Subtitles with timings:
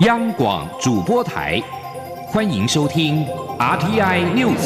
[0.00, 1.58] 央广主播台，
[2.26, 3.24] 欢迎收听
[3.58, 4.60] RTI News。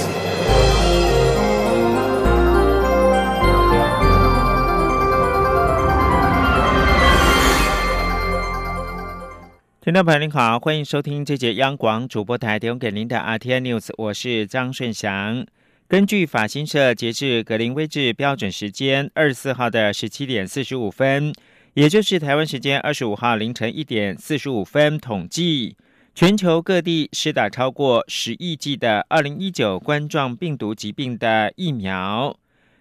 [9.80, 15.46] 听众朋友您好，欢迎收听这节央广主播台提供给您的 RTI News，我是张顺祥。
[15.86, 21.32] 根据法新社截至格林威治标准时间二十四号的十七点四十五分。
[21.74, 25.76] 也就是台湾时间二十五号凌晨一点四十五分统计，
[26.16, 32.36] 全球各地施打超过十亿剂的二零一九冠状病毒疾病的疫苗，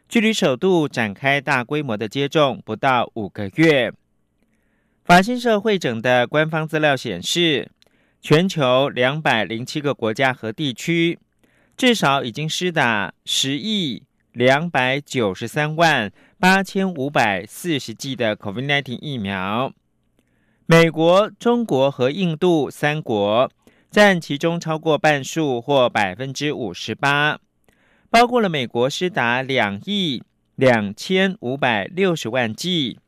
[0.07, 3.93] 距离首度展开大规模的接种不到五个月。
[5.05, 7.69] 法新社会诊的官方资料显示，
[8.19, 11.19] 全球两百零七个国家和地区
[11.77, 16.11] 至少已经施打十亿两百九十三万。
[16.41, 19.73] 八千五百四十剂的 COVID-19 疫苗，
[20.65, 23.51] 美国、中国和印度三国
[23.91, 27.41] 占其中超过半数或百分之五十八，
[28.09, 30.23] 包括了美国施打两亿
[30.55, 32.99] 两千五百六十万剂，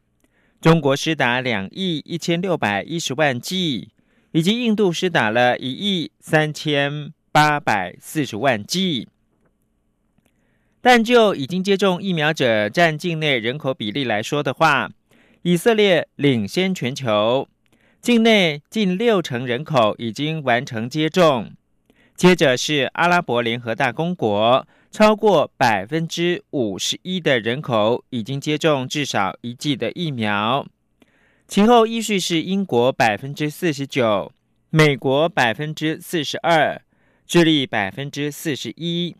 [0.59, 3.92] 中国施打两亿一千六百一十万剂，
[4.33, 9.08] 以及印度施打了一亿三千八百四十万剂。
[10.81, 14.89] 但就已经接种疫苗者占境内人口比例来说的话，
[15.43, 17.47] 以色列领先全球，
[18.01, 21.52] 境内近六成人口已经完成接种。
[22.15, 30.65] 接着是阿拉伯联合大公国，超过百分之五十一的人口已经接种至少一剂的疫苗。
[31.47, 34.31] 其后依序是英国百分之四十九，
[34.69, 36.81] 美国百分之四十二，
[37.27, 39.15] 智利百分之四十一。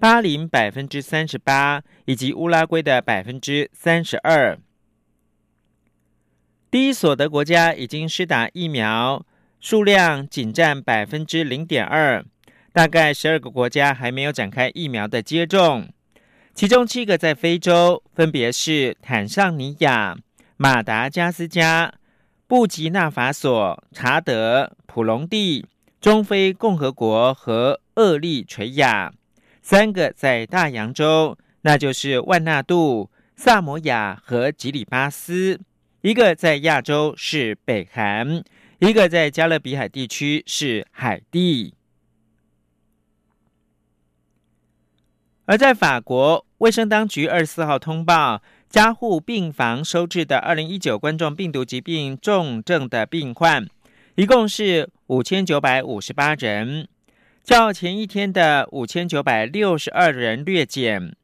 [0.00, 4.58] 巴林百分之三十八，以及乌拉圭的百分之三十二。
[6.70, 9.26] 低所得国家已经施打疫苗
[9.60, 12.24] 数量仅占百分之零点二，
[12.72, 15.86] 大概十二个国家还没有展开疫苗的接种，
[16.54, 20.16] 其中七个在非洲，分别是坦桑尼亚、
[20.56, 21.92] 马达加斯加、
[22.46, 25.66] 布吉纳法索、查德、普隆蒂、
[26.00, 29.12] 中非共和国和厄立垂亚。
[29.70, 35.60] 三个在大洋洲，那就是万纳杜、萨摩亚和吉里巴斯；
[36.00, 38.42] 一个在亚洲是北韩；
[38.80, 41.72] 一个在加勒比海地区是海地。
[45.44, 53.68] 而在法国，卫生当局二十四号通报，加护病房收治的二零一九冠状病毒疾病重症的病患，
[54.16, 56.88] 一共是五千九百五十八人。
[57.42, 61.16] 较前一天的五千九百六十二人略减，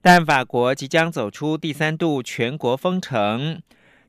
[0.00, 3.60] 但法国即将走出第三度全国封城，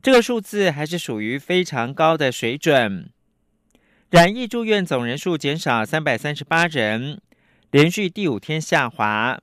[0.02, 3.10] 这个数字还是属于非常高的水准。
[4.12, 7.20] 染疫住院总人数减少三百三十八人，
[7.72, 9.40] 连续第五天下滑，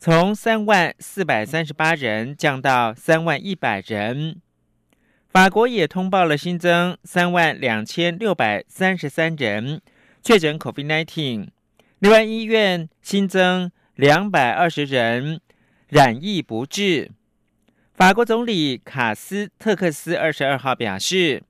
[0.00, 4.40] 从三万四百三十八人降到三万一百人。
[5.28, 9.80] 法国也通报了新增三万两千六百三十三人。
[10.24, 11.48] 确诊 COVID-19，
[11.98, 15.40] 另外医院新增两百二十人
[15.88, 17.10] 染疫不治。
[17.92, 21.42] 法国总理卡斯特克斯二十二号表示，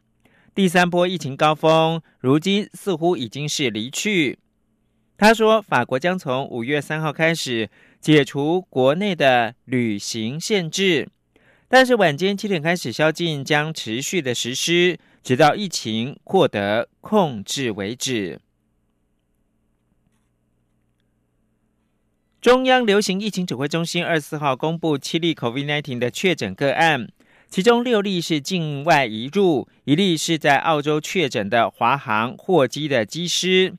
[0.55, 4.39] 第三波疫情高峰如今似乎已经是离去。
[5.19, 7.69] 他说，法国将从五月三号开始
[8.01, 11.11] 解除国内的旅行限制，
[11.69, 18.41] 但是晚间七点开始宵禁将持续的实施，直到疫情获得控制为止。
[22.43, 27.07] 中央流行疫情指挥中心二十四号公布七例 COVID-19 的确诊个案，
[27.49, 33.75] 其中六例是境外移入，一例是在澳洲确诊的华航货机的机师，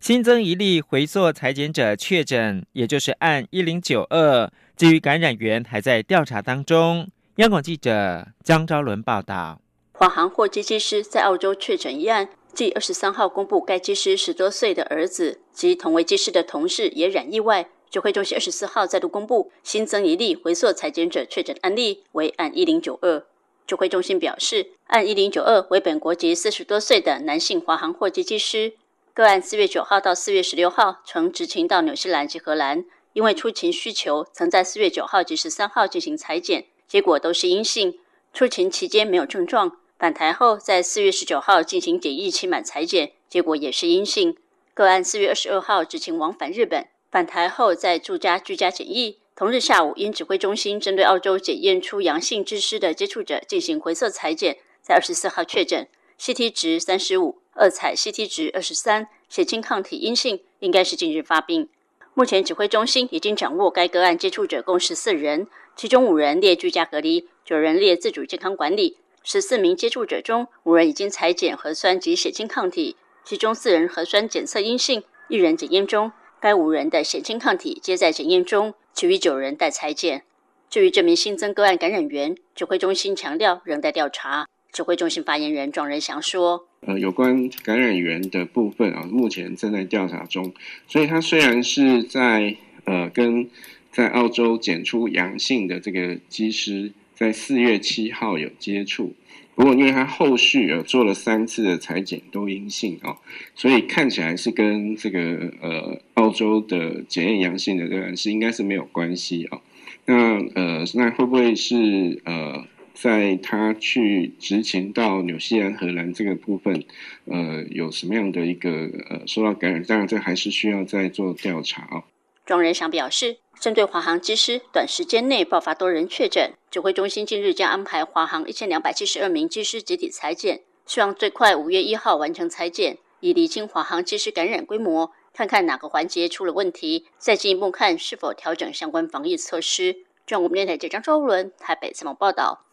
[0.00, 4.50] 新增一例回溯裁剪者确诊，也就是按一零九二。
[4.76, 7.08] 至于感染源还在调查当中。
[7.36, 9.60] 央广记者江昭伦报道，
[9.92, 17.68] 华航货机机师在澳洲确诊一案，继二十三号公布该机师十多岁的儿子及同为机师的同事也染意外。
[17.90, 23.24] 指挥中心二十四号再度公布新增一例回溯裁剪者确诊案例，为案一零九二。
[23.66, 28.72] 指挥中心表示，按一零九二为本国籍四十多岁的男性华航货机机师，
[29.12, 37.98] 个案四月九号到四月十六号曾执勤到纽西兰及荷兰，因为出勤需求，曾在四月九号及十三号进行裁剪，结果都是阴性。
[38.32, 44.36] 出勤期间没有症状，返台后在四月十九号进行检疫期满裁剪，结果也是阴性。
[44.72, 46.86] 个案四月二十二号执勤往返日本。
[47.10, 55.88] 返台后在住家居家检疫，同日下午因指挥中心针对澳洲检验出阳性之师的接触者进行回测裁剪，在二十四号确诊
[56.20, 61.70] ，CT 值三十五，二采 CT 值二十三，血清抗体阴性，应该是近日发病。
[62.12, 68.98] 目前指挥中心已经掌握该个案接触者共十四人，其中五人列居家隔离，九人列自主健康管理。
[69.24, 76.12] 十四名接触者中，五人已经采检核酸及血清抗体，其中四人核酸检测阴性，一人检验中。
[76.40, 80.22] 该五人的血清抗体皆在检验中，其余九人待裁剪。
[80.70, 84.46] 至于这名新增个案感染源，指挥中心强调仍在调查。
[84.70, 90.52] 指挥中心发言人庄仁祥说：“呃，有关感染源的部分啊，目前正在调查中。
[90.86, 92.54] 所以，他虽然是在
[92.84, 93.48] 呃跟
[93.90, 99.14] 在澳洲检出阳性的这个机师，在四月七号有接触。”
[99.58, 103.16] 不过，因为他后续呃做了三次的裁剪都阴性哦，
[103.56, 109.60] 所以看起来是跟这个呃澳洲的检验阳性的这个是应该是没有关系哦。
[110.06, 112.64] 那呃，那会不会是呃
[112.94, 116.84] 在他去执勤到纽西兰、荷兰这个部分，
[117.24, 118.70] 呃有什么样的一个
[119.10, 119.82] 呃受到感染？
[119.82, 122.04] 当然，这还是需要再做调查哦。
[122.48, 123.36] 庄仁祥表示。
[123.60, 139.96] 针对华航机师短时间内爆发多人确诊，指挥中心近日将安排华航一千两百七十二名机师集体裁剪，希望最快五月一号完成裁剪，以厘清华航机师感染规模，看看哪个环节出了问题，再进一步看是否调整相关防疫措施。
[140.24, 142.64] 中国电台记者张周伦台北采访报道。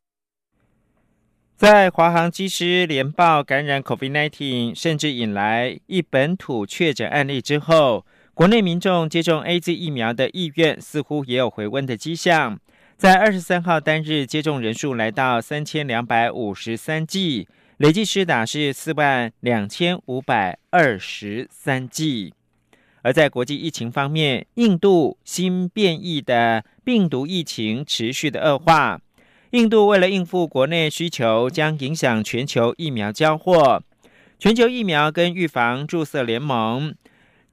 [1.58, 8.06] 在华航机师连报感染 COVID-19，甚至引来一本土确诊案例之后。
[8.36, 12.60] 国内民众接种 A Z 疫苗的意愿似乎也有回温的迹象，
[12.98, 17.48] 在二十三号单日接种人数来到三千两百五十三剂，
[17.78, 22.34] 累计施打是四万两千五百二十三剂。
[23.04, 29.00] 而在国际疫情方面，印度新变异的病毒疫情持续的恶化，
[29.52, 33.82] 印度为了应付国内需求，将影响全球疫苗交货。
[34.38, 36.94] 全球疫苗跟预防注射联盟。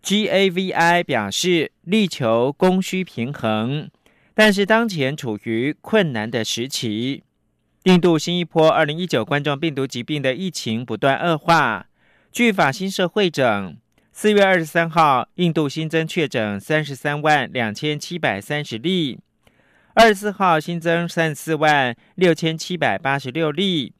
[0.05, 3.89] GAVI 表示力求供需平衡，
[4.35, 7.23] 但是当前处于困难的时期。
[7.85, 11.87] 印度新一波二零一九冠状病毒疾病的疫情不断恶化。
[12.33, 13.77] 据法新社会诊，
[14.13, 19.21] 四月二十三号，印度新增确诊三十三万两千七百三十例，
[19.95, 23.93] 二十四号新增三十四万六千七百八十六例，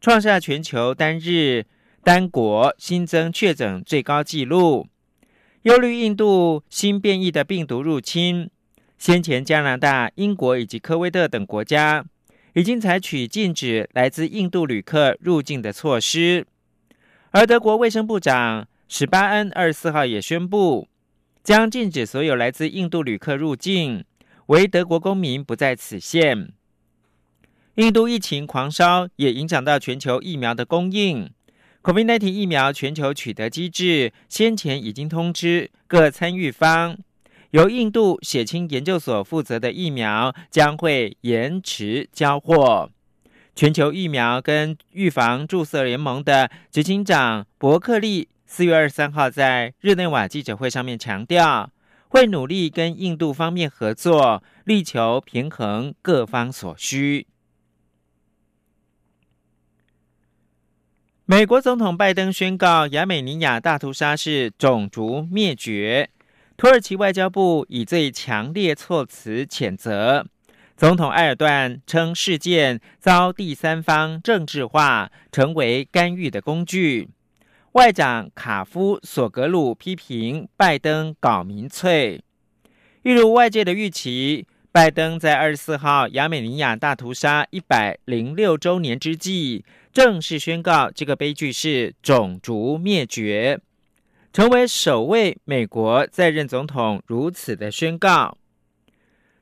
[0.00, 1.66] 创下全球单日
[2.04, 4.86] 单国新增确诊最高纪录。
[5.62, 8.48] 忧虑印度新变异的病毒入侵，
[8.96, 12.04] 先前加拿大、英国以及科威特等国家
[12.54, 16.46] 已经采取禁止来自印度旅客入境的措施，
[17.32, 20.88] 而德国卫生部长史巴恩二十四号也宣布，
[21.42, 24.04] 将禁止所有来自印度旅客入境，
[24.46, 26.52] 为德国公民不在此限。
[27.74, 31.30] 印度疫情狂烧，也影响到全球疫苗的供应。
[31.82, 36.98] COVID-19 疫苗全球取得机制先前已经通知各参与方，
[37.50, 42.90] 由印度血清研究所负责的疫苗将会延迟交货。
[43.54, 51.70] 全球疫苗跟预防注射联盟的执行长伯克利四月二十三号在日内瓦记者会上面强调，
[52.08, 57.26] 会努力跟印度方面合作，力求平衡各方所需。
[61.30, 66.08] 美国总统拜登宣告亚美尼亚大屠杀是种族灭绝，
[66.56, 70.24] 土耳其外交部以最强烈措辞谴责。
[70.74, 77.10] 总统埃尔段称事件遭第三方政治化，成为干预的工具。
[77.72, 82.24] 外长卡夫索格鲁批评拜登搞民粹，
[83.02, 89.66] 一如外界的预期，拜登在二十四号亚美尼亚大屠杀一百零六周年之际。
[89.98, 93.58] 正式宣告这个悲剧是种族灭绝，
[94.32, 98.38] 成为首位美国在任总统如此的宣告。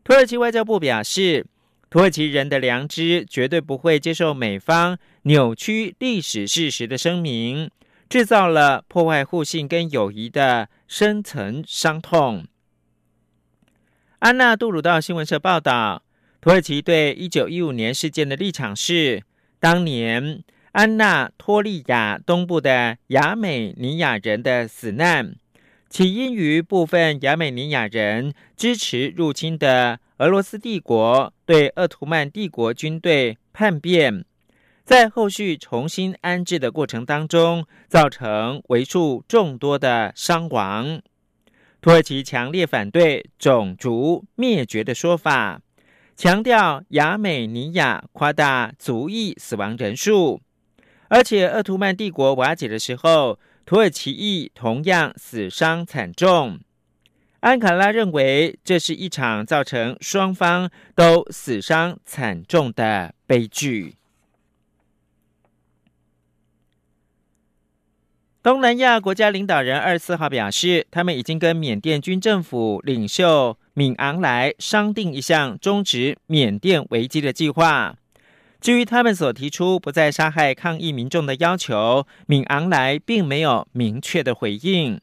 [0.03, 1.45] 土耳其外交部表示，
[1.91, 7.71] 土耳其人的良知绝对不会接受美方扭曲历史事实的声明，
[8.09, 12.47] 制造了破坏互信跟友谊的深层伤痛。
[14.21, 16.03] 安娜杜鲁道新闻社报道，
[16.41, 19.23] 土耳其对一九一五年事件的立场是。
[19.69, 25.35] 当年安纳托利亚东部的亚美尼亚人的死难，
[25.91, 34.25] 起因于部分亚美尼亚人支持入侵的俄罗斯帝国对鄂图曼帝国军队叛变，
[34.85, 41.03] 在后续重新安置的过程当中，造成为数众多的伤亡。
[41.81, 45.61] 土耳其强烈反对种族灭绝的说法。
[46.17, 50.41] 强调亚美尼亚夸大族裔死亡人数，
[51.09, 56.59] 而且鄂图曼帝国瓦解的时候，土耳其裔同样死伤惨重。
[57.41, 63.97] 安卡拉认为，这是一场造成双方都死伤惨重的悲剧。
[68.43, 77.95] 东南亚国家领导人二十四号表示，他们已经跟缅甸军政府领袖敏昂莱商定一项终止缅甸危机的计划。
[78.59, 84.99] 至于他们所提出不再杀害抗议民众的要求，敏昂莱并没有明确的回应。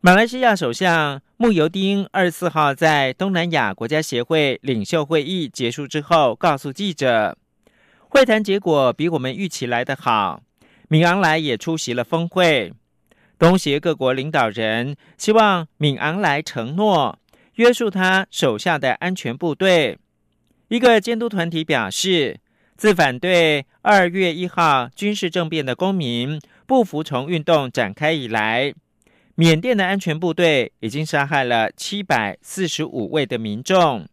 [0.00, 7.36] 马来西亚首相慕尤丁二十四号在东南亚国家协会领袖会议结束之后，告诉记者，
[8.08, 10.40] 会谈结果比我们预期来得好。
[10.86, 12.72] 敏昂莱也出席了峰会，
[13.40, 17.18] 东协各国领导人希望敏昂莱承诺
[17.62, 19.96] 约束他手下的安全部队。
[20.66, 22.40] 一个监督团体表示，
[22.76, 28.74] 自反对二月一号军事政变的公民不服从运动展开以来。
[29.36, 34.08] 缅甸的安全部队已经杀害了七百四十五位的民众。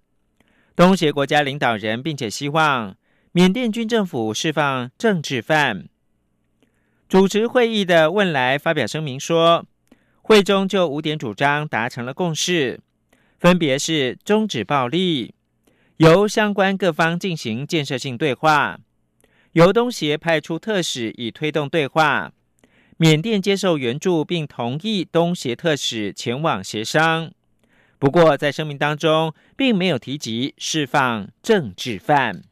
[0.76, 2.96] 东协国家领导人并且希望
[3.32, 5.88] 缅甸军政府释放政治犯。
[7.08, 9.66] 主持会议的汶莱发表声明说，
[10.22, 12.80] 会中就五点主张达成了共识，
[13.40, 15.34] 分别是终止暴力，
[15.98, 18.82] 由相关各方进行建设性对话，
[19.54, 22.34] 由东协派出特使以推动对话。
[22.98, 27.32] 缅甸接受援助，并同意东协特使前往协商。
[27.98, 32.44] 不过，在声明当中，并没有提及释放政治犯。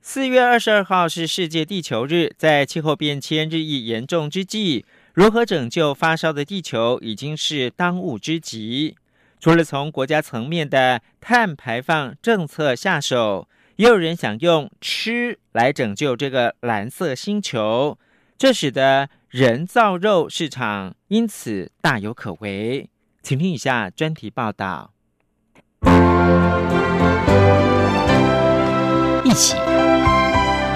[0.00, 8.96] 四月二十二号是世界地球日，在气候变迁日益严重之际，如何拯救发烧的地球，已经是当务之急。
[9.40, 13.48] 除了从国家层面的碳排放政策下手。
[13.76, 17.98] 也有人想用吃来拯救这个蓝色星球，
[18.38, 22.88] 这使得人造肉市场因此大有可为。
[23.20, 24.92] 请听以下专题报道。
[29.24, 29.56] 一起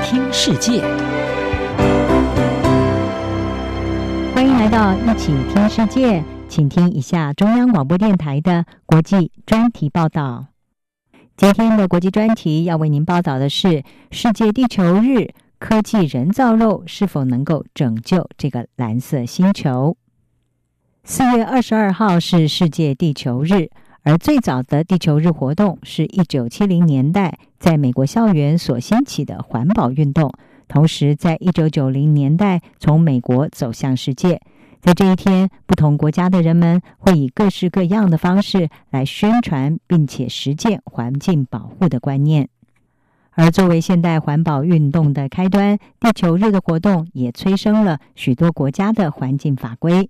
[0.02, 0.82] 听世界，
[4.70, 10.46] 到一起听世界，请听一下中央广播电台的国际专题报道。
[11.36, 19.96] 今天的国际专题要为您报道的是世界地球日，科技人造肉是否能够拯救这个蓝色星球？
[21.02, 23.70] 四月二十二号是世界地球日，
[24.02, 30.30] 而最早的地球日活动是一九七零年代在美国校园所兴起的环保运动，
[30.66, 34.40] 同时在一九九零年代从美国走向世界。
[34.80, 42.48] 在这一天，不同国家的人们会以各式各样的方式来宣传并且实践环境保护的观念。
[43.32, 50.08] 而作为现代环保运动的开端，地球日的活动也催生了许多国家的环境法规。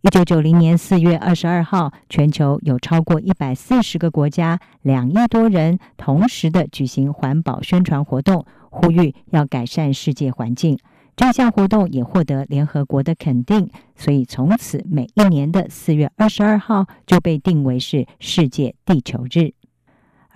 [0.00, 10.78] 一九九零年四月二十二号，全球有超过一百四十个国家，两亿多人同时的举行环保宣传活动，呼吁要改善世界环境。
[11.16, 19.52] 这项活动也获得联合国的肯定，所以从此每一年的四月二十二号就被定为是世界地球日。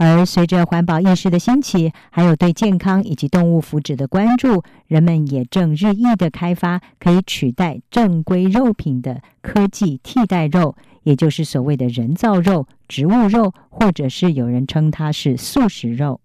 [0.00, 16.20] 而随着环保意识的兴起，还有对健康以及动物福祉的关注，人们也正日益的开发可以取代正规肉品的科技替代肉，也就是所谓的人造肉、植物肉，或者是有人称它是素食肉。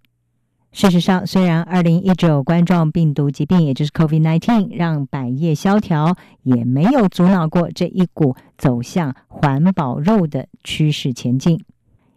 [0.74, 11.64] 事实上，虽然二零一九冠状病毒疾病，也就是 COVID-19，让百业萧条，也没有阻挠过这一股走向环保肉的趋势前进。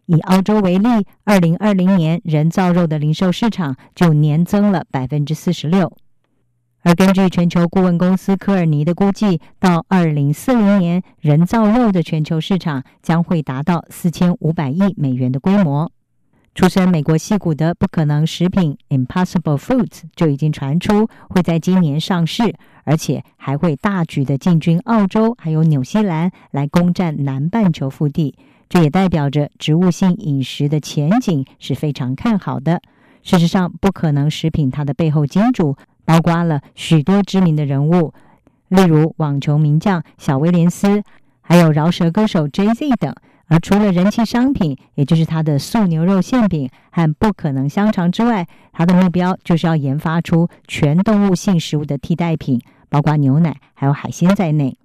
[0.06, 0.88] 以澳洲为例，
[1.24, 5.92] 二零二零年人造肉的零售市场就年增了百分之四十六。
[6.82, 15.90] 而根据全球顾问公司科尔尼的估计，到二零四零年，人造肉的全球市场将会达到四千五百亿美元的规模。
[16.56, 28.34] 出身美国西谷的不可能食品 Impossible Foods 就已经传出会在今年上市，而且还会大举的进军澳洲还有纽西兰来攻占南半球腹地。
[28.70, 32.80] 这也代表着植物性饮食的前景是非常看好的。
[33.22, 38.14] 事实上，不可能食品它的背后金主包括了许多知名的人物，
[38.68, 41.02] 例如网球名将小威廉斯，
[41.42, 43.14] 还有饶舌歌手 Jay Z 等。
[43.48, 54.76] 而除了人气商品，也就是它的素牛肉馅饼和不可能香肠之外，它的目标就是要研发出全动物性食物的替代品，包括牛奶还有海鲜在内。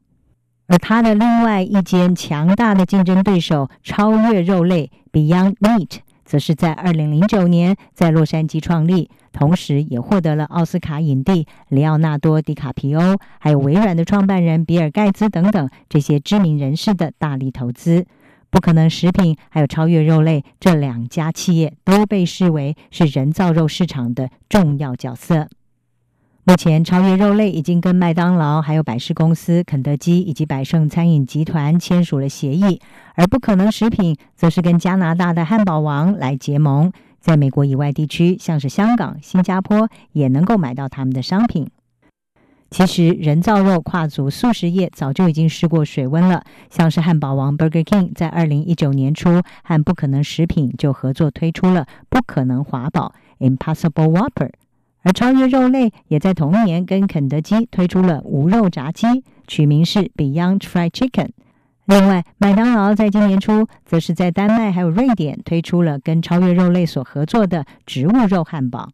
[0.68, 18.06] 而它的另外一间强大的竞争对手超越肉类 Beyond Meat，则是在二零零九年在洛杉矶创立，同时也获得了奥斯卡影帝里奥纳多·迪卡皮欧，还有微软的创办人比尔·盖茨等等这些知名人士的大力投资。
[18.51, 25.48] 不可能食品还有超越肉类这两家企业都被视为是人造肉市场的重要角色。
[26.43, 32.81] 目前，超越肉类已经跟麦当劳、还有百事公司、肯德基以及百胜餐饮集团签署了协议，
[33.15, 41.70] 而不可能食品则是跟加拿大的汉堡王来结盟，在美国以外地区，像是香港、新加坡也能够买到他们的商品。
[42.72, 46.42] 其实，人造肉跨足素食业早就已经试过水温了。
[46.70, 54.51] 像是汉堡王 Burger King 在二零一九年初和不可能食品就合作推出了不可能华堡 Impossible Whopper，
[55.01, 59.06] 而超越肉类也在同年跟肯德基推出了无肉炸鸡，
[59.48, 61.32] 取名是 Beyond Fried Chicken。
[61.86, 68.90] 另外，麦当劳在今年初则是在丹麦还有瑞典推出了跟超越肉类所合作的植物肉汉堡。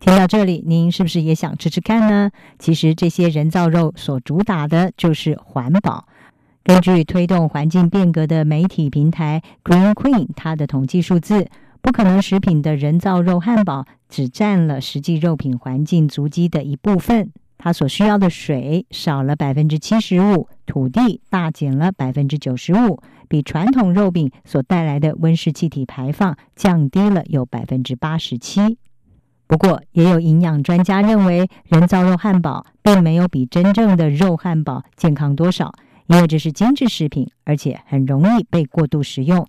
[0.00, 2.30] 听到这里，您是不是也想吃吃看呢？
[2.58, 6.06] 其实这些人造肉所主打的就是环保。
[6.64, 11.48] 根据推动环境变革的媒体平台 Green Queen，它的统计数字，
[11.82, 28.78] 不可能食品的人造肉汉堡只占了实际肉品环境足迹的一部分，它所需要的水少了百分之七十五，土地大减了百分之九十五，比传统肉饼所带来的温室气体排放降低了有百分之八十七。
[29.50, 35.74] 不过，也有营养专家认为，人造肉汉堡并没有比真正的肉汉堡健康多少，
[36.06, 39.44] 因为这是精致食品，而且很容易被过度食用。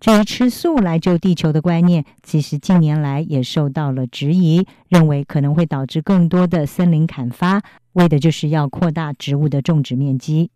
[0.00, 7.62] 至于吃素来救地球的观念，其实近年来也受到了质疑，认为可能会导致更多的森林砍伐，
[7.92, 10.50] 为的就是要扩大植物的种植面积。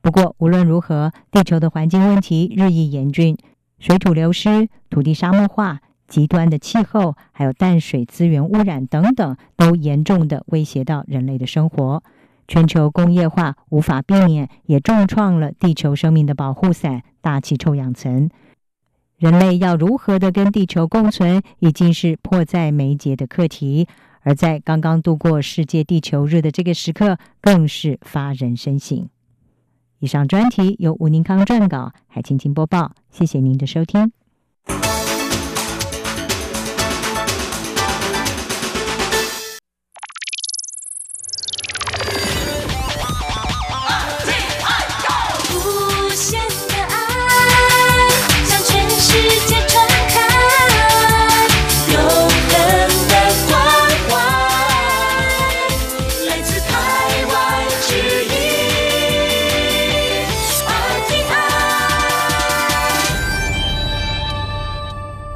[0.00, 3.36] 不过，无论如何，地球的环境问题日益严峻，
[3.80, 5.80] 水土流失、土地沙漠化。
[6.10, 12.02] 极端的气候，还有淡水资源污染等等，都严重的威胁到人类的生活。
[12.46, 18.28] 全球工业化无法避免，也重创了地球生命的保护伞——大气臭氧层。
[19.18, 23.86] 人类要如何的跟地球共存，已经是迫在眉睫的课题。
[24.22, 29.08] 而在刚刚度过世界地球日的这个时刻，更是发人深省。
[30.00, 32.92] 以上专题由吴宁康撰稿，海青青播报。
[33.10, 34.19] 谢谢您的收听。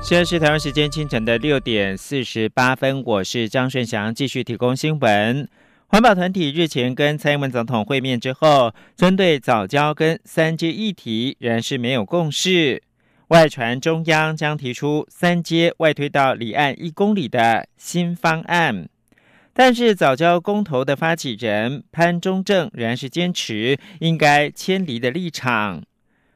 [0.04, 5.48] 现在是台湾时间清晨的六点四十八分，我是张顺祥，继续提供新闻。
[5.86, 12.82] 环保团体日前跟蔡英文总统会面之后，针对早教跟三阶议题仍然是没有共识。
[13.28, 18.86] 外传中央将提出三阶外推到离岸一公里的新方案，
[19.54, 25.82] 但是早教公投的发起人潘中正仍然是坚持应该迁离的立场。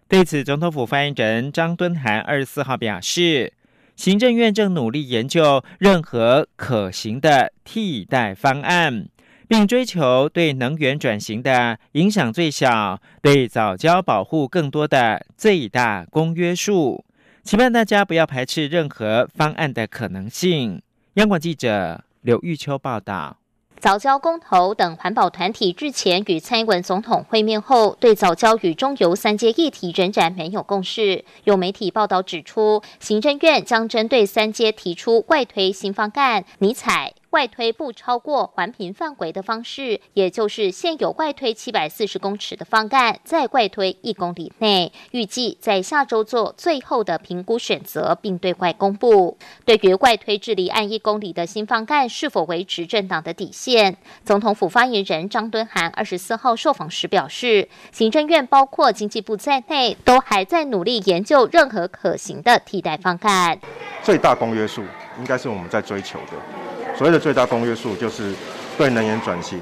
[0.09, 3.52] 对此，总统府发言人张敦涵二十四号表示。
[3.98, 9.08] 行政院正努力研究任何可行的替代方案，
[9.48, 17.04] 并追求对能源转型的影响最小、对早教保护更多的最大公约数。
[17.42, 20.80] 期盼大家不要排斥任何方案的可能性。
[21.14, 23.38] 央广记者刘玉秋报道。
[23.80, 31.24] 早教公投等环保团体日前与蔡英文总统会面后，对早教与中油三阶议题仍然没有共识。
[31.44, 37.14] 有媒体报道指出，行政院将针对三阶提出外推新方案，尼采。
[37.30, 49.36] 外推不超过环评范围的方式，也就是现有外推七百四十公尺的方案，在外推一公里内，预计在下周做最后的评估选择，并对外公布。
[49.66, 63.60] 对于外推至离岸一公里的新方案是否维持政党的底线，总统府发言人张敦涵二十四号受访时表示，行政院包括经济部在内，都还在努力研究任何可行的替代方案。
[64.02, 64.82] 最大公约数
[65.18, 66.67] 应该是我们在追求的。
[66.98, 68.34] 所谓的最大公约数，就是
[68.76, 69.56] 对能源转型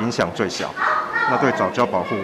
[0.00, 0.74] 影响最小，
[1.30, 2.16] 那对早教保护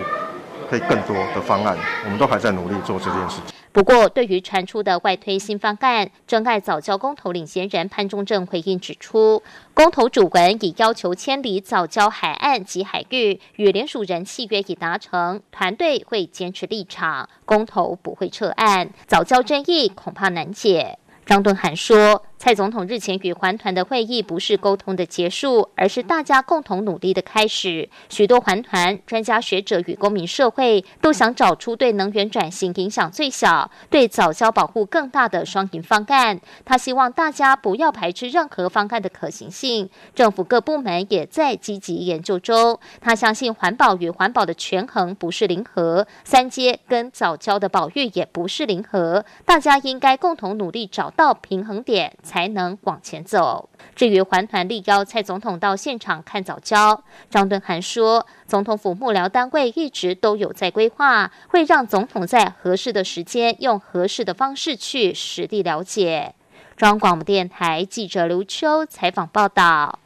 [0.68, 3.55] 可以更多的方案，我们都还在努力做这件事情。
[3.70, 9.40] 不过，对于传出的外推新方案，真爱早教公投领先人潘中正回应指出，
[9.74, 20.98] 公投主文已要求迁离早教海岸及海域，与联署人契约已达成，团队会坚持立场，公投不会撤案，早教争议恐怕难解。
[21.24, 22.24] 张敦涵说。
[22.42, 27.88] 蔡总统日前与环团的会议不是沟通的结束，而是大家共同努力的开始。
[28.09, 36.40] 许多环团专家学者与公民社会都想找出对能源转型影响最小、对早教保护更大的双赢方案。
[36.64, 39.88] 他希望大家不要排斥任何方案的可行性。
[40.12, 42.81] 政府各部门也在积极研究中。
[43.00, 49.24] 他相信环保与环保的权衡不是零和，三阶跟早教的保育也不是零和。
[49.44, 52.16] 大家应该共同努力找到平衡点。
[52.33, 53.68] 才能往前走。
[53.95, 66.35] 至于环团力邀蔡总统到现场看早教，张敦涵说，总统府幕僚单位一直都有在规划，会让总统在合适的时间，用合适的方式去实地了解。
[66.75, 69.99] 中央广播电台记者刘秋采访报道：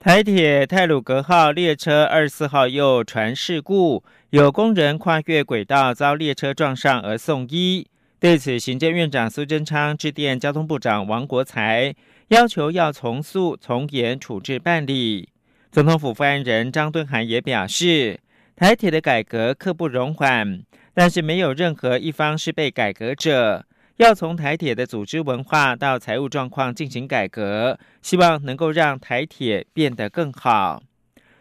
[0.00, 7.86] 台铁泰鲁格号列车二十四号又传事故，有工人跨越轨道遭列车撞上而送医。
[8.18, 11.94] 对此，行政院长苏贞昌致电交通部长王国才，
[12.28, 15.28] 要求要从速从严处置办理。
[15.70, 18.18] 总统府发言人张敦涵也表示，
[18.56, 20.62] 台铁的改革刻不容缓，
[20.94, 23.66] 但是没有任何一方是被改革者，
[23.98, 30.82] 要从台铁的组织文化到财务状况进行改革，希望能够让台铁变得更好。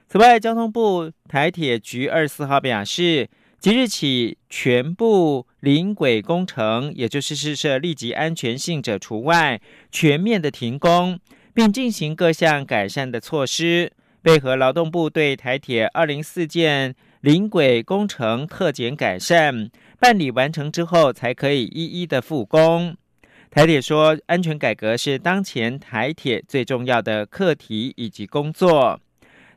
[0.10, 3.30] 此外，交通部台铁局二十四号表示。
[3.58, 9.60] 即日起，全部临轨工程，也就是试设立即安全性者除外，
[9.92, 11.20] 全面的停工，
[11.56, 19.68] 并进行各项改善的措施，配合劳动部对台铁二零四件临轨工程特检改善
[20.00, 22.96] 办理完成之后，才可以一一的复工。
[23.50, 29.02] 台铁说，安全改革是当前台铁最重要的课题以及工作。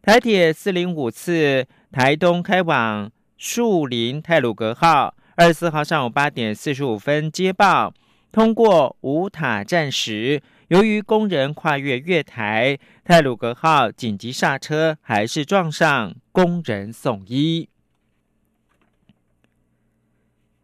[0.01, 3.11] 台铁四零五次台东开往。
[3.41, 7.95] 树林泰鲁格号二十四号上午八点四十五分接报，
[8.33, 17.69] 通过五塔站时，由于工人跨越月台，泰鲁格号紧急刹车，还是撞上工人送医。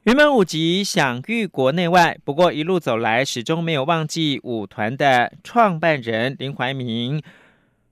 [0.03, 7.23] 云门舞集享誉国内外，不过一路走来，始终没有忘记舞团的创办人林怀民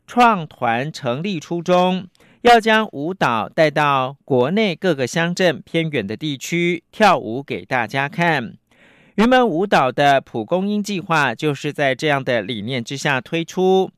[0.05, 2.09] 创团成立初衷。
[2.43, 8.55] 要将舞蹈带到国内各个乡镇偏远的地区跳舞给大家看。
[9.15, 13.91] 云门舞蹈的蒲公英计划就是在这样的理念之下推出，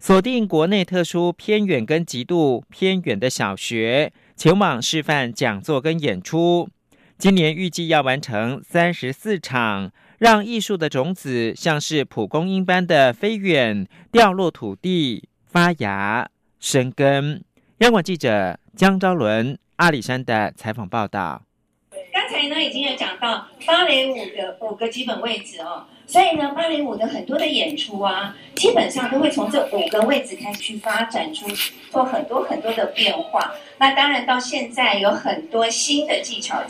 [0.00, 6.68] 锁定国内特殊偏远跟极度偏远的小学，前往示范讲座跟演出。
[7.16, 17.44] 今年预计要完成三十四场，让艺术的种子像是蒲公英般的飞远，掉落土地，发芽生根。
[17.82, 21.42] 央广记者江昭伦、阿里山的采访报道。
[22.12, 31.44] 刚才呢，已经有讲到芭蕾舞的五个基本位置哦，所以呢，芭蕾舞的很多的演出啊，基本上都会从这五个位置开始去发展出，
[31.90, 33.52] 做很多很多的变化。
[33.78, 36.62] 那当然，到现在有很多新的技巧。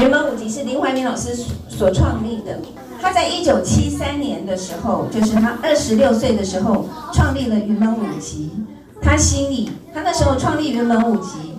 [0.00, 1.34] 云门舞集是林怀民老师
[1.68, 2.58] 所创立的，
[3.02, 8.50] 他在一九七三年的时候，就是他二十六岁的时候，创立了云门舞集。
[9.04, 11.52] 他心里，他那时候创立云门舞集，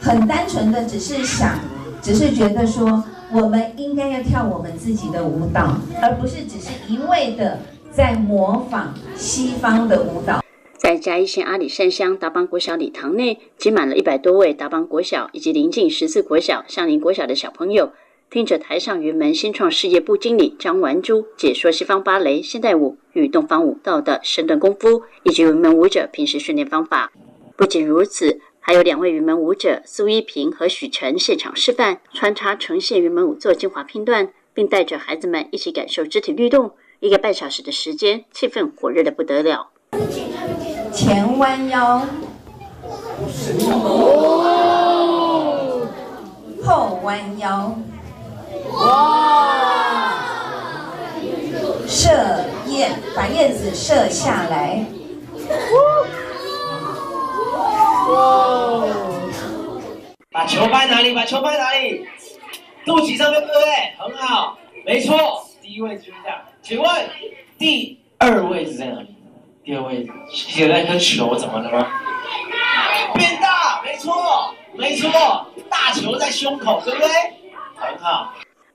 [0.00, 1.58] 很单纯的，只是想，
[2.00, 3.02] 只是觉得说，
[3.32, 7.58] 我们应该要跳我们自己的舞蹈，而不是只是一味的
[7.90, 10.40] 在模仿西方的舞蹈。
[10.78, 17.90] 在嘉义县阿里山乡达邦国小礼堂内，挤满了一百多位达邦国小以及邻近十四国小、相邻国小的小朋友，
[18.34, 22.96] 听着台上云门新创事业部经理张丸珠解说西方芭蕾、现代舞。
[23.12, 27.12] 与东方舞蹈的身段功夫，以及云门舞者平时训练方法。
[27.54, 36.72] 不仅如此，还有两位云门舞者苏一平和许晨现场示范，穿插呈现云门舞作精华片段，并带着孩子们一起感受肢体律动。
[36.98, 39.68] 一个半小时的时间，气氛火热的不得了。
[40.92, 42.04] 前弯腰，
[46.64, 47.78] 后弯腰，
[48.74, 50.14] 哇！
[51.86, 52.10] 射
[52.66, 54.84] 燕，把燕子射下来。
[58.10, 58.84] 哇
[60.30, 61.14] 把球拍哪里？
[61.14, 62.06] 把球拍哪里？
[62.84, 63.94] 肚脐上面，对不对？
[63.98, 65.46] 很好，没错。
[65.62, 66.38] 第一位就是这样。
[66.60, 66.90] 请问
[67.58, 69.14] 第二位是在哪里？
[69.64, 71.88] 第二位置，现在那颗球怎么了吗？
[73.14, 75.46] 变大，没错，没错。
[75.70, 77.08] 大球在胸口，对不对？
[77.76, 78.34] 很好。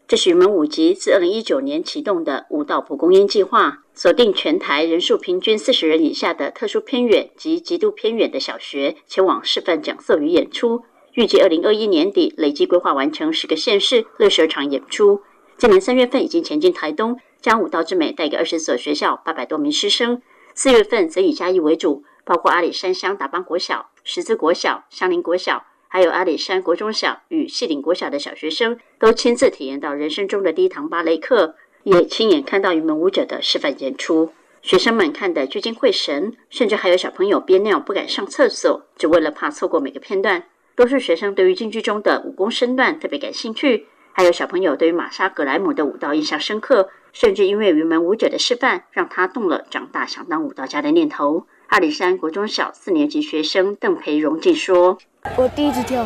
[0.09, 10.81] 这是云门舞集自二零一九年启动的舞蹈蒲公英计划，锁定全台人数平均四十人以下的特殊偏远及极度偏远的小学，前往示范讲授与演出。
[11.13, 15.21] 预计二零二一年底累计规划完成十个县市六十二场演出。
[15.59, 20.23] 今年三月份已经前进台东，将舞蹈之美带给二十所学校八百多名师生。
[20.55, 25.67] 四月份则以嘉义为主，包括阿里山乡达邦国小、十字国小、香林国小。
[25.91, 34.31] 还有阿里山国中小与西岭国小的小学生都亲自体验到人生中的第一堂芭蕾课，也亲眼看到云门舞者的示范演出。
[34.61, 40.43] 学生们看得聚精会神，甚至还有小朋友憋尿不敢上厕所，只为了怕错过每个片段。
[40.75, 51.47] 多数学生对于京剧中的武功身段特别感兴趣，还有小朋友对于玛莎·格莱姆的舞蹈印象深刻，甚至因为云门舞者的示范，让他动了长大想当舞蹈家的念头。
[51.69, 54.97] 阿里山国中小四年级学生邓培荣记说。
[55.37, 56.03] 我第一次跳，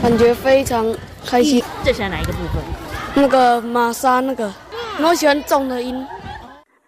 [0.00, 0.94] 感觉非常
[1.26, 1.60] 开心。
[1.82, 2.62] 最喜欢哪一个部分？
[3.16, 4.52] 那个玛莎那个，
[5.00, 6.06] 我喜欢重的音。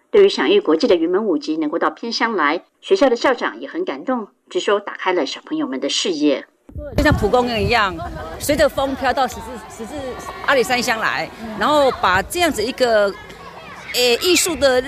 [0.09, 6.45] 对于享誉国际的云门舞集能够到偏乡来，学校的校长也很感动，据说打开了小朋友们的视野。
[6.95, 7.93] 就像蒲公英一样，
[8.39, 9.95] 随着风飘到十字十字
[10.45, 13.13] 阿里山乡来，然后把这样子一个。
[13.93, 14.83] 诶，艺术的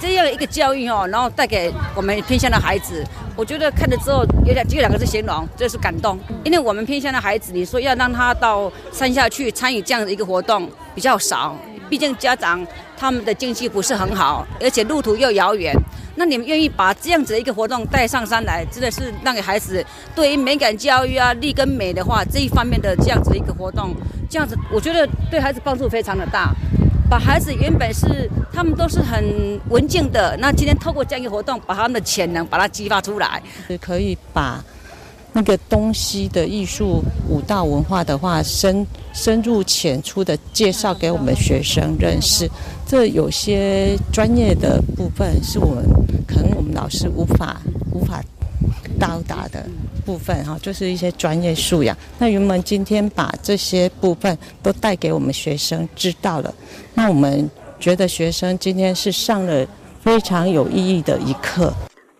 [0.00, 3.04] 这样一个教育哦，然后带给我们偏乡的孩子，
[3.36, 6.18] 我觉得看了之后有点只有两个字形容，就是感动。
[6.44, 11.56] 因为我们偏乡的孩子，你说要让他到山下去参与这样的一个活动比较少，
[11.88, 15.74] 毕竟家长他们的经济不是很好，而且路途又遥远。
[16.16, 23.92] 那你们愿意把这样子的一个活动带上山来，真的是让给孩子对于美感教育啊、力跟美的话这一方面的这样子的一个活动，
[24.30, 26.54] 这样子我觉得对孩子帮助非常的大。
[27.08, 34.64] 把孩子原本是他们都是很文静的，那今天透过这样一个活动，把他们的潜能把它激发出来，也可以把
[35.32, 42.48] 那个东西的艺术、舞蹈文化的话，深深入浅出的介绍给我们学生认识。
[42.86, 45.84] 这有些专业的部分是我们
[46.26, 47.60] 可能我们老师无法
[47.92, 48.22] 无法
[48.98, 49.66] 到达的。
[50.04, 51.96] 部分哈，就是一些专业素养。
[52.18, 56.54] 那云门今天把这些部分都带给我们学生知道了，
[56.94, 59.66] 那我们觉得学生今天是上了
[60.00, 61.72] 非常有意义的一课。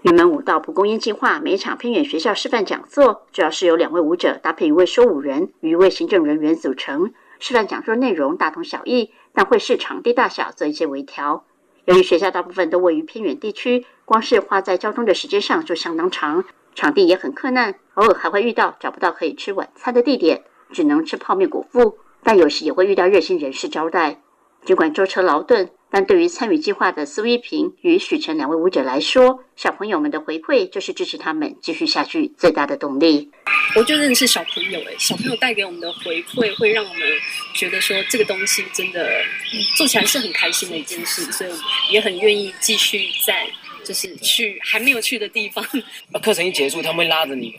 [0.02, 7.12] 云门舞蹈蒲公英计划每一场偏远学校示范讲座，主要是由两位舞者搭配一位说舞人与一位行政人员组成。
[7.40, 11.44] 示范讲座内容大同小异，但会视场地大小做一些微调。
[11.86, 16.44] 由于学校大部分都位于偏远地区，光是花在交通的时间上就相当长。
[16.74, 21.98] 场地也很困难，偶尔还会遇到找不到可以吃晚餐的地点，只能吃泡面果腹。
[22.22, 24.20] 但有时也会遇到热心人士招待。
[24.64, 33.30] 尽管舟车劳顿，但对于参与计划的苏一平与许晨两位舞者来说，小朋友们的回馈就是支持他们继续下去最大的动力。
[33.76, 37.00] 我就认识小朋友，哎，小朋友带给我们的回馈，会让我们
[37.52, 39.06] 觉得说这个东西真的
[39.76, 41.50] 做起来是很开心的一件事，所以
[41.92, 43.46] 也很愿意继续在。
[43.84, 45.64] 就是去还没有去的地方。
[46.20, 47.54] 课程一结束，他们会拉着你，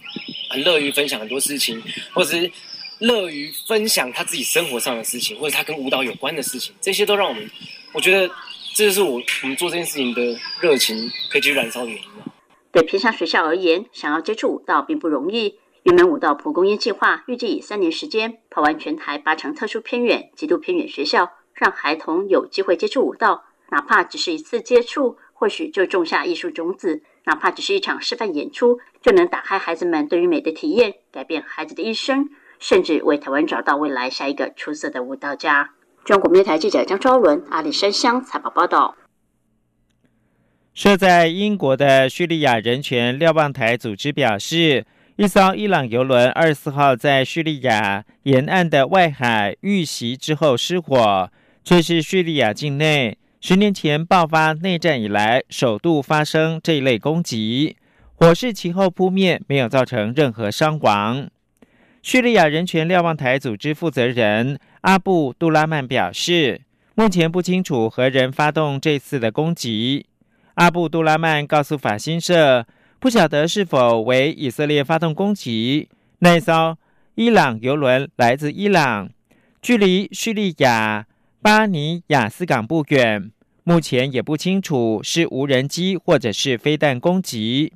[0.49, 1.81] 很乐于分享很多事情，
[2.13, 2.51] 或者是
[2.99, 6.73] 乐于分享他自己生活上的事情，或者他跟舞蹈有关的事情。
[6.81, 7.49] 这些都让我们，
[7.93, 8.27] 我觉得
[8.73, 12.03] 这就是我我们做这件事情的热情，可以继续燃烧的原因。
[12.71, 15.59] 对偏向学校而言，想要接触舞蹈并不容易。
[15.83, 25.17] 云门舞蹈蒲公英计划预计以三年时间跑完全台八成特殊偏远、极度偏远学校，让孩童有机会接触舞蹈，哪怕只是一次接触。
[25.37, 35.71] 或许就种下艺术种子，哪怕只是一场示范演出，就能打开孩子们对于美的体验，改变孩子的一生，甚至为台湾找到未来下一个出色的舞蹈家。
[36.05, 38.95] 中国媒台记者江昭伦、阿里山乡采访报道。
[40.73, 44.85] 设在英国的叙利亚人权瞭望台组织表示，
[45.17, 51.29] 一艘伊朗油轮二十四号在叙利亚沿岸的外海遇袭之后失火，
[51.61, 53.17] 这是叙利亚境内。
[53.47, 57.77] 十年前爆发内战以来，首度发生这一类攻击。
[58.15, 61.29] 火势其后扑灭，没有造成任何伤亡。
[62.01, 66.61] 叙利亚人权瞭望台组织负责人阿布杜拉曼表示，
[66.95, 70.07] 目前不清楚何人发动这次的攻击。
[70.55, 72.65] 阿布杜拉曼告诉法新社，
[72.99, 75.87] 不晓得是否为以色列发动攻击。
[76.17, 76.75] 那艘
[77.13, 79.11] 伊朗油轮来自伊朗，
[79.61, 81.05] 距离叙利亚
[81.43, 83.29] 巴尼亚斯港不远。
[83.67, 87.73] 目前也不清楚是无人机或者是飞弹攻击。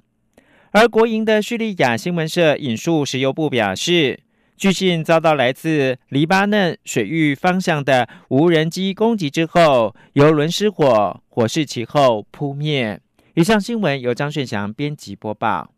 [0.69, 4.19] 而国营的叙利亚新闻社引述石油部表示，
[4.55, 13.01] 据信遭到来自黎巴嫩水域方向的无人机攻击之后，油轮失火，火势其后扑灭。
[13.33, 15.71] 以上新闻由张顺祥编辑播报。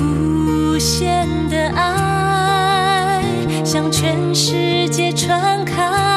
[0.00, 1.97] 无限的爱。
[3.68, 6.07] 向全世界传开。